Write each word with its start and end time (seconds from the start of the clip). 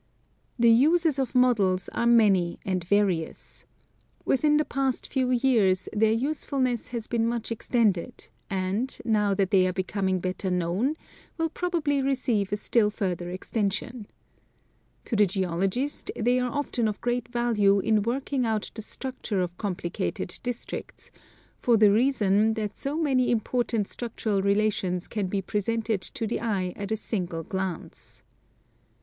The 0.57 0.71
uses 0.71 1.19
of 1.19 1.35
models 1.35 1.87
are 1.89 2.07
many 2.07 2.59
and 2.65 2.83
various. 2.83 3.65
Within 4.25 4.57
the 4.57 4.65
past 4.65 5.05
few 5.05 5.29
years 5.29 5.87
their 5.93 6.11
usefulness 6.11 6.87
has 6.87 7.05
been 7.05 7.27
much 7.27 7.51
extended, 7.51 8.29
and, 8.49 8.97
now 9.05 9.35
that 9.35 9.51
they 9.51 9.67
are 9.67 9.71
becoming 9.73 10.17
better 10.19 10.49
known, 10.49 10.95
will 11.37 11.49
probably 11.49 12.01
receive 12.01 12.51
a 12.51 12.57
still 12.57 12.89
further 12.89 13.29
extension. 13.29 14.07
To 15.05 15.15
the 15.15 15.27
geologist 15.27 16.09
they 16.15 16.39
are 16.39 16.51
often 16.51 16.87
of 16.87 16.99
great 16.99 17.27
value 17.27 17.77
in 17.79 18.01
working 18.01 18.43
out 18.43 18.71
the 18.73 18.81
structure 18.81 19.39
of 19.39 19.55
complicated 19.59 20.39
districts, 20.41 21.11
for 21.59 21.77
the 21.77 21.91
reason 21.91 22.55
that 22.55 22.75
so 22.75 22.97
many 22.97 23.29
important 23.29 23.87
structural 23.87 24.41
relations 24.41 25.07
can 25.07 25.27
be 25.27 25.43
presented 25.43 26.01
to 26.01 26.25
the 26.25 26.39
eye 26.41 26.73
at 26.75 26.91
a 26.91 26.95
single 26.97 27.43
glance. 27.43 28.23